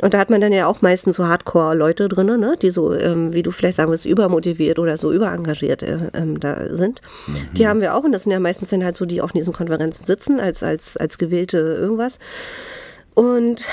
[0.00, 3.32] Und da hat man dann ja auch meistens so Hardcore-Leute drin, ne, die so, ähm,
[3.32, 7.00] wie du vielleicht sagen würdest, übermotiviert oder so überengagiert äh, ähm, da sind.
[7.54, 9.52] Die haben wir auch und das sind ja meistens dann halt so, die auf diesen
[9.52, 12.18] Konferenzen sitzen, als, als, als gewählte irgendwas.
[13.18, 13.64] Und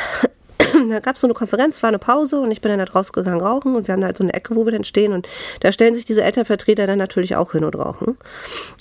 [0.89, 3.39] da gab es so eine Konferenz, war eine Pause und ich bin dann da rausgegangen
[3.39, 5.29] rauchen und wir haben da halt so eine Ecke, wo wir dann stehen und
[5.59, 8.17] da stellen sich diese Elternvertreter dann natürlich auch hin und rauchen.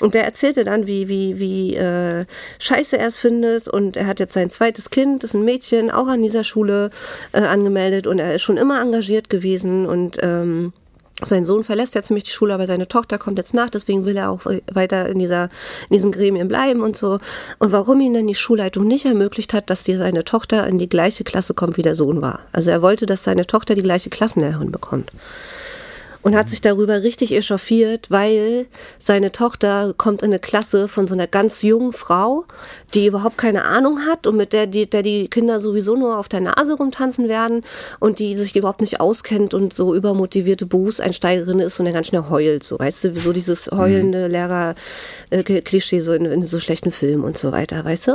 [0.00, 2.24] Und der erzählte dann, wie, wie, wie äh,
[2.60, 5.90] scheiße er es findet und er hat jetzt sein zweites Kind, das ist ein Mädchen,
[5.90, 6.88] auch an dieser Schule
[7.32, 10.72] äh, angemeldet und er ist schon immer engagiert gewesen und ähm,
[11.26, 14.16] sein Sohn verlässt jetzt nämlich die Schule, aber seine Tochter kommt jetzt nach, deswegen will
[14.16, 15.44] er auch weiter in, dieser,
[15.88, 17.18] in diesen Gremien bleiben und so.
[17.58, 20.88] Und warum ihm dann die Schulleitung nicht ermöglicht hat, dass die, seine Tochter in die
[20.88, 22.40] gleiche Klasse kommt, wie der Sohn war.
[22.52, 25.10] Also er wollte, dass seine Tochter die gleiche Klassenlehrerin bekommt.
[26.24, 28.66] Und hat sich darüber richtig echauffiert, weil
[28.98, 32.46] seine Tochter kommt in eine Klasse von so einer ganz jungen Frau,
[32.94, 36.30] die überhaupt keine Ahnung hat und mit der die, der die Kinder sowieso nur auf
[36.30, 37.62] der Nase rumtanzen werden
[38.00, 42.24] und die sich überhaupt nicht auskennt und so übermotivierte Berufseinsteigerin ist und dann ganz schnell
[42.30, 42.64] heult.
[42.64, 47.52] So, weißt du, so dieses heulende Lehrer-Klischee so in, in so schlechten Filmen und so
[47.52, 48.12] weiter, weißt du?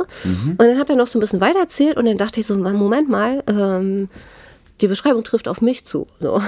[0.49, 2.57] Und dann hat er noch so ein bisschen weiter erzählt und dann dachte ich so,
[2.57, 4.09] Moment mal, ähm,
[4.81, 6.07] die Beschreibung trifft auf mich zu.
[6.19, 6.41] So.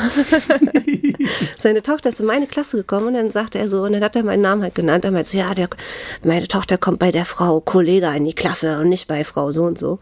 [1.58, 4.16] Seine Tochter ist in meine Klasse gekommen und dann sagte er so, und dann hat
[4.16, 5.06] er meinen Namen halt genannt.
[5.06, 5.70] Er meinte so, ja, der,
[6.24, 9.64] meine Tochter kommt bei der Frau Kollega in die Klasse und nicht bei Frau so
[9.64, 10.00] und so.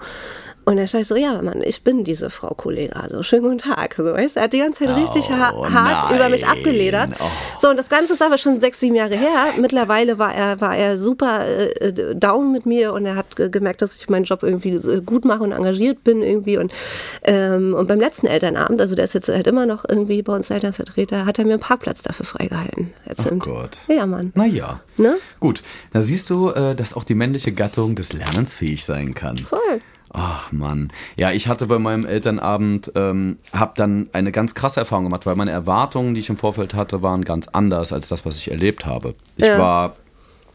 [0.70, 3.08] Und dann stand ich so, ja, Mann, ich bin diese Frau Kollega.
[3.10, 3.96] So, schönen guten Tag.
[3.98, 6.52] So, weißt, er hat die ganze Zeit richtig Oh, ha hart über mich nein.
[6.52, 7.10] abgeledert.
[7.20, 7.26] Oh.
[7.58, 9.54] So, und das Ganze ist aber schon sechs, sieben Jahre her.
[9.60, 13.82] Mittlerweile war er, war er super äh, down mit mir und er hat äh, gemerkt,
[13.82, 16.60] dass ich meinen Job irgendwie äh, gut mache und engagiert bin irgendwie.
[16.60, 16.72] Und,
[17.24, 20.52] ähm, und beim letzten Elternabend, also der ist jetzt halt immer noch irgendwie bei uns
[20.52, 22.94] Elternvertreter, hat er mir einen Parkplatz dafür freigehalten.
[23.08, 23.80] Jetzt Oh Gott.
[23.88, 24.34] Ja, Mann.
[24.36, 24.82] Naja.
[24.98, 25.16] Ne?
[25.40, 29.36] Gut, da siehst du, äh, dass auch die männliche Gattung des Lernens fähig sein kann.
[29.36, 29.80] Voll.
[30.12, 30.92] Ach Mann.
[31.18, 35.36] Ja, ich hatte bei meinem Elternabend, ähm, habe dann eine ganz krasse Erfahrung gemacht, weil
[35.36, 38.86] meine Erwartungen, die ich im Vorfeld hatte, waren ganz anders als das, was ich erlebt
[38.86, 39.14] habe.
[39.38, 39.60] Ich Ja.
[39.60, 39.94] war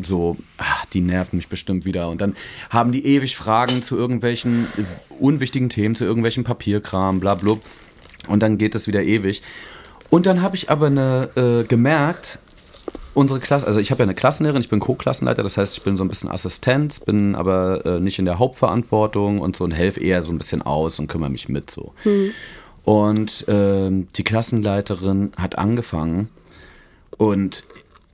[0.01, 2.09] so, ach, die nerven mich bestimmt wieder.
[2.09, 2.35] Und dann
[2.71, 4.83] haben die ewig Fragen zu irgendwelchen äh,
[5.21, 7.57] unwichtigen Themen, zu irgendwelchen Papierkram, bla bla.
[8.27, 9.43] Und dann geht es wieder ewig.
[10.11, 12.41] Und dann habe ich aber eine, äh, gemerkt,
[13.15, 15.97] unsere Klasse, also ich habe ja eine Klassenlehrerin, ich bin Co-Klassenleiter, das heißt, ich bin
[15.97, 20.01] so ein bisschen Assistent, bin aber äh, nicht in der Hauptverantwortung und so und helfe
[20.01, 21.95] eher so ein bisschen aus und kümmere mich mit so.
[22.85, 26.29] Und ähm, die Klassenleiterin hat angefangen
[27.17, 27.65] und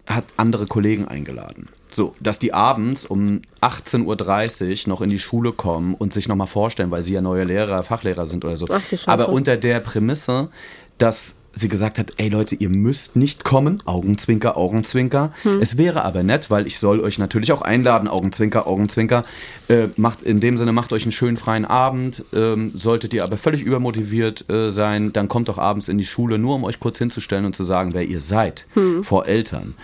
[0.06, 1.68] hat andere Kollegen eingeladen.
[1.92, 6.46] So, dass die abends um 18.30 Uhr noch in die Schule kommen und sich nochmal
[6.46, 8.66] vorstellen, weil sie ja neue Lehrer, Fachlehrer sind oder so.
[8.70, 8.80] Ach.
[9.06, 10.50] Aber unter der Prämisse,
[10.98, 15.32] dass sie gesagt hat, ey Leute, ihr müsst nicht kommen, Augenzwinker, Augenzwinker.
[15.60, 19.24] Es wäre aber nett, weil ich soll euch natürlich auch einladen, Augenzwinker, Augenzwinker.
[19.68, 22.24] Äh, macht in dem Sinne, macht euch einen schönen freien Abend.
[22.32, 26.38] Ähm, solltet ihr aber völlig übermotiviert äh, sein, dann kommt doch abends in die Schule,
[26.38, 28.66] nur um euch kurz hinzustellen und zu sagen, wer ihr seid,
[29.02, 29.74] vor Eltern.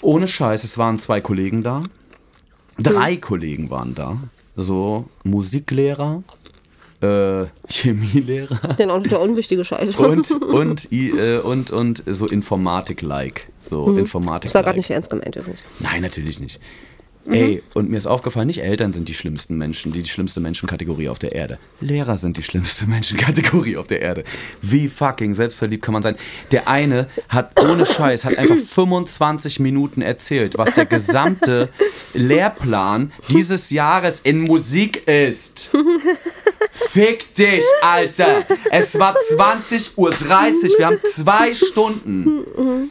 [0.00, 1.82] Ohne Scheiß, es waren zwei Kollegen da.
[2.78, 4.16] Drei Kollegen waren da.
[4.56, 6.22] So Musiklehrer,
[7.04, 9.96] äh, Chemielehrer Denn auch nicht der unwichtige Scheiß.
[9.96, 13.48] und, und, äh, und, und so Informatik-like.
[13.60, 14.42] So Informatik.
[14.42, 15.60] Das war gerade nicht ernst gemeint übrigens.
[15.80, 16.60] Nein, natürlich nicht.
[17.26, 21.08] Ey, und mir ist aufgefallen, nicht Eltern sind die schlimmsten Menschen, die, die schlimmste Menschenkategorie
[21.08, 21.58] auf der Erde.
[21.80, 24.24] Lehrer sind die schlimmste Menschenkategorie auf der Erde.
[24.60, 26.16] Wie fucking selbstverliebt kann man sein?
[26.52, 31.70] Der eine hat ohne Scheiß, hat einfach 25 Minuten erzählt, was der gesamte
[32.12, 35.70] Lehrplan dieses Jahres in Musik ist.
[36.94, 38.44] Fick dich, Alter.
[38.70, 40.12] Es war 20.30 Uhr.
[40.78, 42.88] Wir haben zwei Stunden.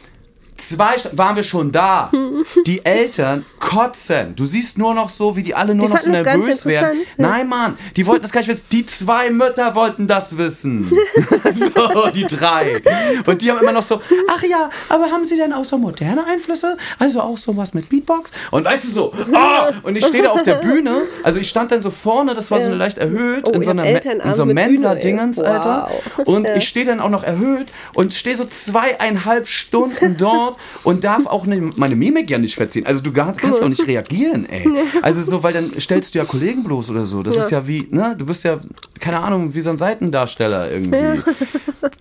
[0.56, 2.10] Zwei Stunden waren wir schon da.
[2.66, 4.34] Die Eltern kotzen.
[4.36, 7.00] Du siehst nur noch so, wie die alle nur Die noch so nervös werden.
[7.16, 8.64] Nein, Mann, die wollten das gar nicht wissen.
[8.72, 10.92] Die zwei Mütter wollten das wissen.
[11.52, 12.82] so, die drei.
[13.26, 16.26] Und die haben immer noch so, ach ja, aber haben sie denn auch so moderne
[16.26, 16.76] Einflüsse?
[16.98, 18.32] Also auch sowas mit Beatbox?
[18.50, 19.70] Und weißt du so, ah!
[19.82, 21.02] Und ich stehe da auf der Bühne.
[21.22, 22.76] Also ich stand dann so vorne, das war so Ja.
[22.76, 25.46] leicht erhöht, Oh, in so einer in so Mensa-Dingens, ey.
[25.46, 25.90] Alter.
[26.16, 26.26] Wow.
[26.26, 31.26] Und ich stehe dann auch noch erhöht und stehe so zweieinhalb Stunden dort und darf
[31.26, 32.86] auch ne, meine Mimik ja nicht verziehen.
[32.86, 34.66] Also du gar- kannst auch nicht reagieren, ey.
[35.02, 37.22] Also so, weil dann stellst du ja Kollegen bloß oder so.
[37.22, 38.60] Das ist ja wie, ne, du bist ja,
[39.00, 41.22] keine Ahnung, wie so ein Seitendarsteller irgendwie.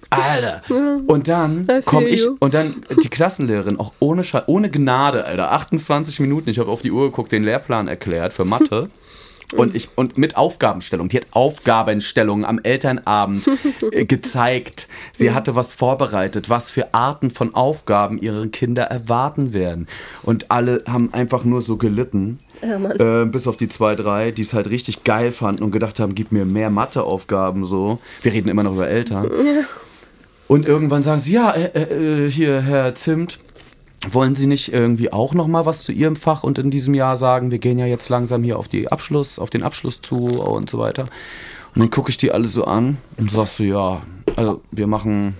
[0.10, 0.62] Alter.
[1.08, 5.26] Und dann I komm feel ich und dann die Klassenlehrerin, auch ohne, Sche ohne Gnade,
[5.26, 5.52] Alter.
[5.52, 8.88] 28 Minuten, ich habe auf die Uhr geguckt, den Lehrplan erklärt für Mathe.
[9.58, 11.10] Und, ich, und mit Aufgabenstellung.
[11.10, 13.50] Die hat Aufgabenstellungen am Elternabend
[13.92, 14.88] äh, gezeigt.
[15.12, 19.88] Sie hatte was vorbereitet, was für Arten von Aufgaben ihre Kinder erwarten werden.
[20.24, 22.40] Und alle haben einfach nur so gelitten.
[22.62, 26.16] Äh, bis auf die zwei, drei, die es halt richtig geil fanden und gedacht haben,
[26.16, 28.00] gib mir mehr Matheaufgaben so.
[28.22, 29.30] Wir reden immer noch über Eltern.
[30.48, 33.40] Und irgendwann sagen sie, ja, äh, äh, hier, Herr Zimt,
[34.10, 37.18] wollen Sie nicht irgendwie auch noch mal was zu Ihrem Fach und in diesem Jahr
[37.18, 40.70] sagen, wir gehen ja jetzt langsam hier auf die Abschluss, auf den Abschluss zu und
[40.70, 41.04] so weiter.
[41.76, 44.02] Und dann gucke ich die alle so an und sagst du, ja,
[44.36, 45.36] also wir machen,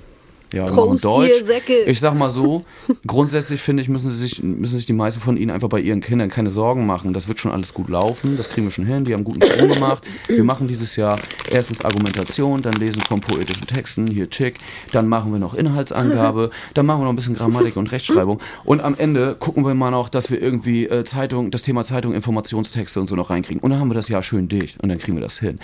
[0.54, 1.30] ja, Prost, Deutsch.
[1.30, 1.74] ihr Säcke.
[1.86, 2.64] Ich sag mal so,
[3.08, 6.30] grundsätzlich finde ich, müssen, sich, müssen sich die meisten von ihnen einfach bei ihren Kindern
[6.30, 7.12] keine Sorgen machen.
[7.14, 9.70] Das wird schon alles gut laufen, das kriegen wir schon hin, die haben guten Sprung
[9.70, 10.04] gemacht.
[10.28, 11.18] Wir machen dieses Jahr
[11.52, 14.60] erstens Argumentation, dann Lesen von poetischen Texten, hier Chick,
[14.92, 18.82] dann machen wir noch Inhaltsangabe, dann machen wir noch ein bisschen Grammatik und Rechtschreibung und
[18.82, 23.00] am Ende gucken wir mal noch, dass wir irgendwie äh, Zeitung, das Thema Zeitung, Informationstexte
[23.00, 23.62] und so noch reinkriegen.
[23.62, 25.60] Und dann haben wir das Jahr schön dicht und dann kriegen wir das hin.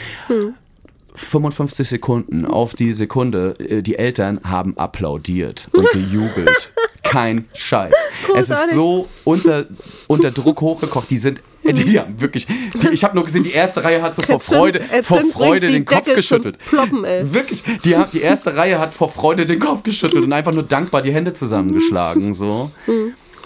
[1.16, 6.72] 55 Sekunden auf die Sekunde, äh, die Eltern haben applaudiert und gejubelt.
[7.04, 7.94] Kein Scheiß.
[8.36, 8.76] Es ist Großartig.
[8.76, 9.66] so unter,
[10.08, 11.10] unter Druck hochgekocht.
[11.10, 14.16] Die sind, äh, die, haben wirklich, die, ich habe nur gesehen, die erste Reihe hat
[14.16, 16.58] so vor Freude, vor Freude den Kopf Decke zum geschüttelt.
[16.60, 17.04] Ploppen.
[17.34, 21.02] Wirklich, die, die erste Reihe hat vor Freude den Kopf geschüttelt und einfach nur dankbar
[21.02, 22.36] die Hände zusammengeschlagen.
[22.36, 22.70] So.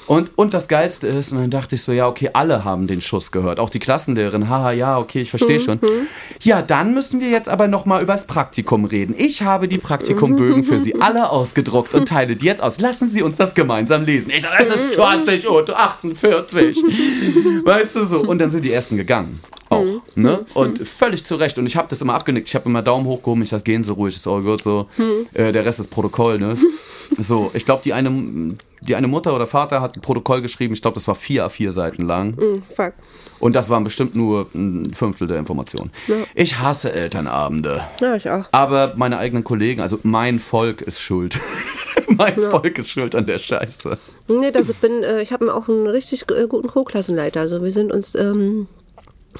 [0.07, 3.01] Und, und das Geilste ist, und dann dachte ich so, ja, okay, alle haben den
[3.01, 3.59] Schuss gehört.
[3.59, 5.79] Auch die Klassenlehrerin, haha, ja, okay, ich verstehe schon.
[6.41, 9.15] Ja, dann müssen wir jetzt aber nochmal übers Praktikum reden.
[9.17, 12.79] Ich habe die Praktikumbögen für Sie alle ausgedruckt und teile die jetzt aus.
[12.79, 14.31] Lassen Sie uns das gemeinsam lesen.
[14.35, 16.77] Ich sage, es ist 20 Uhr 48.
[17.63, 18.21] Weißt du so?
[18.21, 19.39] Und dann sind die ersten gegangen.
[19.73, 20.01] Auch.
[20.15, 20.45] Ne?
[20.53, 21.57] Und völlig zu Recht.
[21.57, 22.47] Und ich habe das immer abgenickt.
[22.47, 23.43] Ich habe immer Daumen hochgehoben.
[23.43, 24.63] Ich dachte, gehen Sie ruhig, ist all gut.
[24.63, 24.87] So.
[25.33, 26.39] Äh, der Rest ist Protokoll.
[26.39, 26.57] Ne?
[27.19, 30.73] so, ich glaube, die eine, die eine Mutter oder Vater hat ein Protokoll geschrieben.
[30.73, 32.37] Ich glaube, das war vier A4 Seiten lang.
[32.37, 32.93] Hm, fuck.
[33.39, 35.91] Und das waren bestimmt nur ein Fünftel der Informationen.
[36.07, 36.15] Ja.
[36.33, 37.81] Ich hasse Elternabende.
[37.99, 38.45] Ja, ich auch.
[38.51, 41.37] Aber meine eigenen Kollegen, also mein Volk ist schuld.
[42.07, 43.97] mein Volk ist schuld an der Scheiße.
[44.29, 47.41] Nee, also bin, äh, ich habe auch einen richtig äh, guten Co-Klassenleiter.
[47.41, 48.67] Also wir sind uns ähm,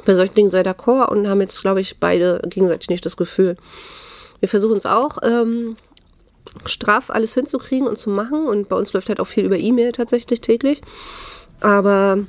[0.06, 3.58] bei solchen Dingen sehr d'accord und haben jetzt, glaube ich, beide gegenseitig nicht das Gefühl.
[4.40, 5.76] Wir versuchen es auch, ähm,
[6.66, 8.48] straff alles hinzukriegen und zu machen.
[8.48, 10.82] Und bei uns läuft halt auch viel über E-Mail tatsächlich täglich.
[11.60, 12.20] Aber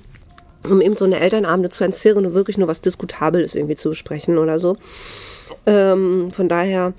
[0.65, 4.39] um eben so eine Elternabende zu entzirren und wirklich nur was Diskutables irgendwie zu besprechen
[4.39, 4.77] oder so.
[5.67, 6.95] Ähm, von daher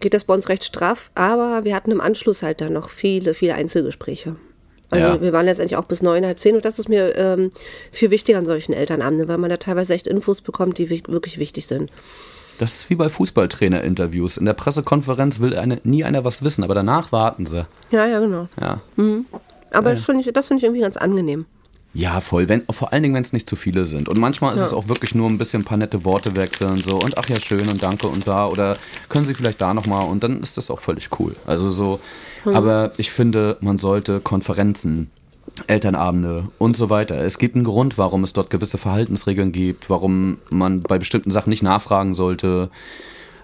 [0.00, 3.34] geht das bei uns recht straff, aber wir hatten im Anschluss halt dann noch viele,
[3.34, 4.36] viele Einzelgespräche.
[4.90, 5.20] Also Ja.
[5.20, 7.50] wir waren letztendlich auch bis neun, halb zehn und das ist mir ähm,
[7.92, 11.38] viel wichtiger an solchen Elternabenden, weil man da teilweise echt Infos bekommt, die wi- wirklich
[11.38, 11.90] wichtig sind.
[12.58, 14.36] Das ist wie bei Fußballtrainer-Interviews.
[14.36, 17.66] In der Pressekonferenz will eine, nie einer was wissen, aber danach warten sie.
[17.90, 18.48] Ja, ja, genau.
[18.60, 18.80] Ja,
[19.72, 21.44] Aber das finde ich, das finde ich irgendwie ganz angenehm.
[21.92, 22.48] ja voll.
[22.48, 24.08] Wenn, vor allen Dingen, wenn es nicht zu viele sind.
[24.08, 24.66] Und manchmal ist Ja.
[24.66, 26.76] es auch wirklich nur ein bisschen ein paar nette Worte wechseln.
[26.76, 28.46] So, und ach ja, schön und danke und da.
[28.46, 28.76] Oder
[29.08, 30.06] können Sie vielleicht da nochmal?
[30.08, 31.34] Und dann ist das auch völlig cool.
[31.46, 32.00] Also so.
[32.44, 35.10] Aber ich finde, man sollte Konferenzen
[35.66, 37.16] Elternabende und so weiter.
[37.24, 41.50] Es gibt einen Grund, warum es dort gewisse Verhaltensregeln gibt, warum man bei bestimmten Sachen
[41.50, 42.68] nicht nachfragen sollte.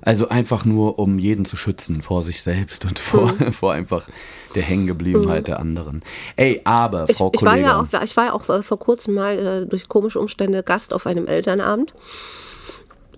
[0.04, 4.08] Also einfach nur, um jeden zu schützen vor sich selbst und vor, vor einfach
[4.54, 6.02] der Hängengebliebenheit der anderen.
[6.34, 7.70] Ey, aber, Ich, Frau ich war Kollegin.
[7.70, 10.92] ja auch, ich war ja auch äh, vor kurzem mal äh, durch komische Umstände Gast
[10.92, 11.94] auf einem Elternabend.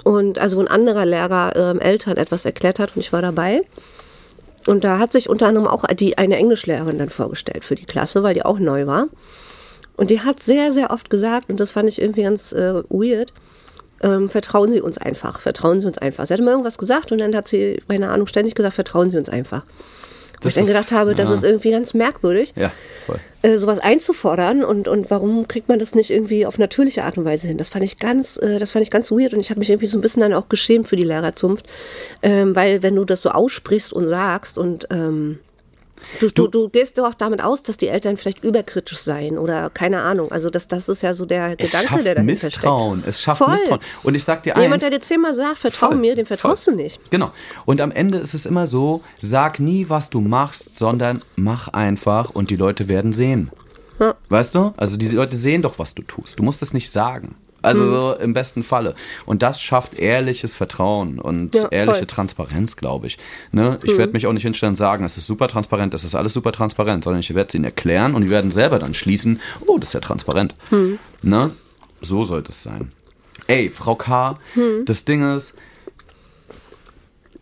[0.04, 3.62] Und also wo ein anderer Lehrer ähm, Eltern etwas erklärt hat und ich war dabei.
[4.66, 8.22] Und da hat sich unter anderem auch die, eine Englischlehrerin dann vorgestellt für die Klasse,
[8.22, 9.08] weil die auch neu war.
[9.96, 13.32] Und die hat sehr, sehr oft gesagt, und das fand ich irgendwie ganz äh, weird,
[14.02, 16.26] ähm, vertrauen Sie uns einfach, vertrauen Sie uns einfach.
[16.26, 19.16] Sie hat immer irgendwas gesagt und dann hat sie, keine Ahnung, ständig gesagt, vertrauen Sie
[19.16, 19.62] uns einfach.
[20.44, 21.34] Wo Das ich dann gedacht habe, das ja.
[21.34, 22.70] ist irgendwie ganz merkwürdig ja,
[23.42, 27.24] äh, sowas einzufordern und, und warum kriegt man das nicht irgendwie auf natürliche Art und
[27.24, 27.58] Weise hin?
[27.58, 29.86] Das fand ich ganz, äh, das fand ich ganz weird und ich habe mich irgendwie
[29.86, 31.66] so ein bisschen dann auch geschämt für die Lehrerzunft,
[32.22, 35.38] ähm, weil wenn du das so aussprichst und sagst und ähm,
[36.20, 39.70] du, du, du gehst doch auch damit aus, dass die Eltern vielleicht überkritisch seien oder
[39.70, 40.30] keine Ahnung.
[40.32, 42.98] Also das, das ist ja so der Es Gedanke, der dahinter Misstrauen.
[43.00, 43.08] steckt.
[43.08, 43.50] Es schafft Voll.
[43.52, 43.80] Misstrauen.
[44.02, 46.64] Und ich sag dir Jemand, eins, der dir zehnmal sagt, vertrau Voll, mir, dem vertraust
[46.64, 46.74] voll.
[46.74, 47.00] du nicht.
[47.10, 47.30] Genau.
[47.64, 52.30] Und am Ende ist es immer so, sag nie, was du machst, sondern mach einfach
[52.30, 53.50] und die Leute werden sehen.
[54.00, 54.14] Ja.
[54.28, 54.74] Weißt du?
[54.76, 56.38] Also diese Leute sehen doch, was du tust.
[56.38, 57.36] Du musst es nicht sagen.
[57.64, 57.88] Also Mhm.
[57.88, 58.94] so im besten Falle.
[59.26, 62.02] Und das schafft ehrliches Vertrauen und Ja, ehrliche voll.
[62.02, 62.06] Mhm.
[62.08, 63.18] Transparenz, glaube ich.
[63.52, 63.78] Ne?
[63.82, 66.32] Ich werde mich auch nicht hinstellen und sagen, es ist super transparent, es ist alles
[66.32, 69.78] super transparent, sondern ich werde es ihnen erklären und die werden selber dann schließen, oh,
[69.78, 70.54] das ist ja transparent.
[70.70, 70.98] Mhm.
[71.22, 71.50] Ne?
[72.00, 72.92] So sollte es sein.
[73.46, 74.84] Ey, Frau K., Mhm.
[74.84, 75.54] das Ding ist,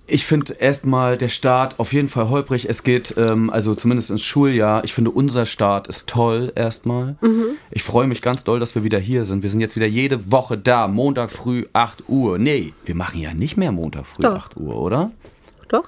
[0.06, 2.68] ich finde erstmal der Start auf jeden Fall holprig.
[2.68, 4.84] Es geht, ähm, also zumindest ins Schuljahr.
[4.84, 7.16] Ich finde, unser Start ist toll erstmal.
[7.70, 9.42] Ich freue mich ganz doll, dass wir wieder hier sind.
[9.42, 10.88] Wir sind jetzt wieder jede Woche da.
[10.88, 12.38] Montag früh 8 Uhr.
[12.38, 14.34] Nee, wir machen ja nicht mehr Montag früh Doch.
[14.34, 15.12] 8 Uhr, oder?
[15.68, 15.84] Doch?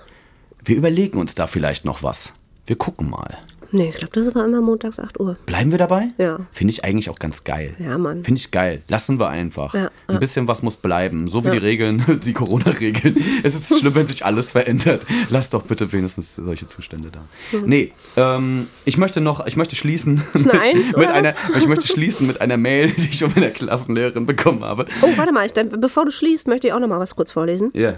[0.65, 2.33] Wir überlegen uns da vielleicht noch was.
[2.67, 3.37] Wir gucken mal.
[3.75, 5.37] Nee, ich glaube, das war immer montags 8 Uhr.
[5.47, 6.11] Bleiben wir dabei?
[6.17, 6.39] Ja.
[6.53, 7.75] Finde ich eigentlich auch ganz geil.
[7.81, 8.23] Ja, Mann.
[8.23, 8.83] Finde ich geil.
[8.87, 9.75] Lassen wir einfach.
[9.75, 10.19] Ja, Ein ja.
[10.21, 11.27] bisschen was muss bleiben.
[11.27, 11.55] So wie Ja.
[11.55, 13.17] die Regeln, die Corona-Regeln.
[13.43, 15.03] Es ist schlimm, wenn sich alles verändert.
[15.29, 17.25] Lass doch bitte wenigstens solche Zustände da.
[17.67, 20.23] Nee, ähm, ich möchte noch, ich möchte schließen.
[20.35, 24.25] Mit, Eins, mit einer, ich möchte schließen mit einer Mail, die ich von meiner Klassenlehrerin
[24.25, 24.87] bekommen habe.
[25.03, 27.71] Oh, warte mal, ich, bevor du schließt, möchte ich auch noch mal was kurz vorlesen.
[27.75, 27.95] Ja.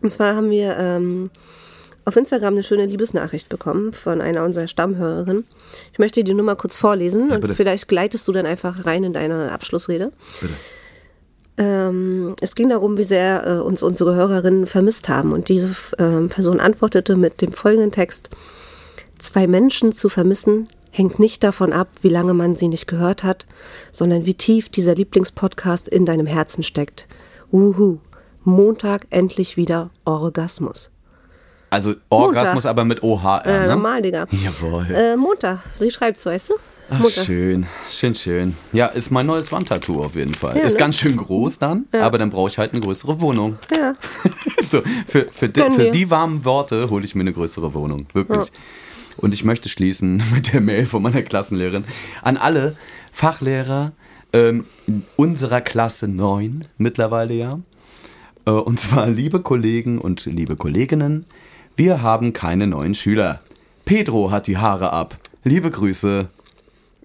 [0.00, 1.28] Und zwar haben wir ähm,
[2.04, 5.44] auf Instagram eine schöne Liebesnachricht bekommen von einer unserer Stammhörerinnen.
[5.92, 7.54] Ich möchte die Nummer kurz vorlesen und bitte.
[7.54, 10.12] vielleicht gleitest du dann einfach rein in deine Abschlussrede.
[10.40, 10.54] Bitte.
[11.60, 15.32] Ähm, es ging darum, wie sehr äh, uns unsere Hörerinnen vermisst haben.
[15.32, 18.30] Und diese ähm, Person antwortete mit dem folgenden Text.
[19.18, 23.46] Zwei Menschen zu vermissen hängt nicht davon ab, wie lange man sie nicht gehört hat,
[23.92, 27.06] sondern wie tief dieser Lieblingspodcast in deinem Herzen steckt.
[27.50, 27.98] Wuhu.
[28.42, 30.90] Montag endlich wieder Orgasmus.
[31.70, 33.68] Also Orgasmus aber mit OHR, Äh, ne?
[33.68, 34.26] normal, Digga.
[34.30, 34.86] Jawohl.
[34.92, 35.60] Äh, Montag.
[35.74, 36.54] Sie schreibt's, weißt du?
[36.90, 37.24] Ach, Montag.
[37.24, 38.56] schön, schön, schön.
[38.72, 40.56] Ja, ist mein neues Wandtattoo auf jeden Fall.
[40.56, 40.78] Ja, ist ne?
[40.80, 43.56] ganz schön groß dann, aber dann brauche ich halt eine größere Wohnung.
[43.76, 43.94] Ja.
[44.62, 48.06] so, für, für, die, Gönn für die warmen Worte hole ich mir eine größere Wohnung.
[48.12, 48.50] Wirklich.
[49.16, 51.84] Und ich möchte schließen mit der Mail von meiner Klassenlehrerin
[52.22, 52.76] an alle
[53.12, 53.92] Fachlehrer
[54.32, 54.64] ähm,
[55.16, 57.60] unserer Klasse 9 mittlerweile ja.
[58.46, 61.26] Äh, und zwar, liebe Kollegen und liebe Kolleginnen,
[61.80, 63.40] wir haben keine neuen Schüler.
[63.86, 65.16] Pedro hat die Haare ab.
[65.44, 66.28] Liebe Grüße.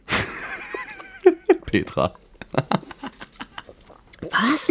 [1.66, 2.14] Petra.
[4.32, 4.68] Was?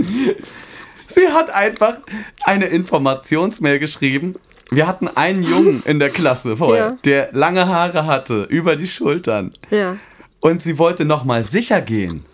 [1.09, 2.01] Sie hat einfach
[2.43, 4.35] eine Informationsmail geschrieben.
[4.71, 6.99] Wir hatten einen Jungen in der Klasse vorher, Ja.
[7.07, 9.55] der lange Haare hatte, über die Schultern.
[9.71, 9.97] Ja.
[10.41, 12.27] Und sie wollte nochmal sicher gehen,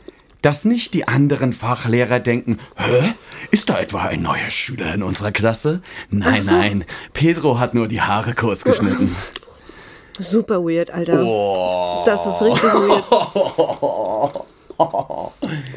[0.43, 3.15] dass nicht die anderen Fachlehrer denken, hä?
[3.51, 5.83] Ist da etwa ein neuer Schüler in unserer Klasse?
[6.11, 6.55] Nein, so.
[6.55, 9.15] nein, Pedro hat nur die Haare kurz geschnitten.
[10.19, 11.23] Super weird, Alter.
[11.25, 12.03] Oh.
[12.05, 13.05] Das ist richtig weird.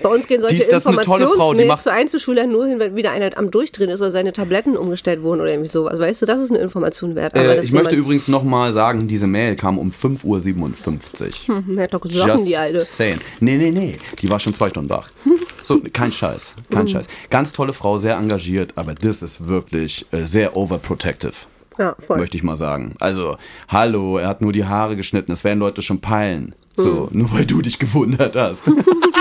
[0.01, 4.01] Bei uns gehen solche Informationsmails zu Einzelschülern nur hin, wenn wieder einer am Durchdrehen ist
[4.01, 5.99] oder seine Tabletten umgestellt wurden oder irgendwie sowas.
[5.99, 7.35] Weißt du, das ist eine Information wert.
[7.37, 11.57] Aber Äh, ich möchte übrigens nochmal sagen, diese Mail kam um 5.57 Uhr.
[11.65, 12.79] Hm, hat doch gesoffen, die Alte.
[12.79, 13.19] saying.
[13.39, 13.97] Nee, nee, nee.
[14.21, 15.09] Die war schon zwei Stunden wach.
[15.65, 16.51] So, kein Scheiß.
[16.69, 16.75] Mhm.
[16.75, 17.05] Kein Scheiß.
[17.29, 21.31] Ganz tolle Frau, sehr engagiert, aber das ist wirklich äh, sehr overprotective.
[21.79, 22.17] Ja, voll.
[22.17, 22.95] Möchte ich mal sagen.
[22.99, 23.37] Also,
[23.69, 25.31] hallo, er hat nur die Haare geschnitten.
[25.31, 26.53] Das werden Leute schon peilen.
[26.75, 27.19] So, Mhm.
[27.19, 28.63] nur weil du dich gewundert hast.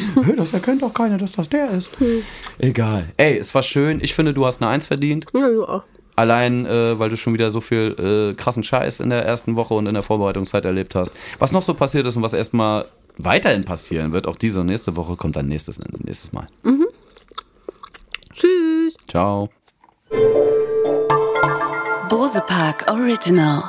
[0.36, 2.00] Das erkennt doch keiner, dass das der ist.
[2.00, 2.22] Mhm.
[2.58, 3.06] Egal.
[3.16, 4.00] Ey, es war schön.
[4.02, 5.26] Ich finde, du hast eine Eins verdient.
[5.34, 5.84] Ja, du auch.
[6.14, 7.96] Allein, äh, weil du schon wieder so viel
[8.32, 11.12] äh, krassen Scheiß in der ersten Woche und in der Vorbereitungszeit erlebt hast.
[11.38, 12.84] Was noch so passiert ist und was erstmal
[13.16, 16.46] weiterhin passieren wird, auch diese und nächste Woche, kommt dann nächstes, nächstes Mal.
[18.32, 18.96] Tschüss.
[19.08, 19.48] Ciao.
[22.08, 23.62] Bose Park Original.